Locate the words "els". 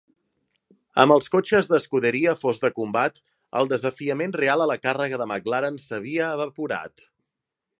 1.15-1.27